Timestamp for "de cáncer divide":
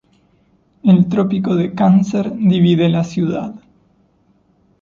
1.55-2.89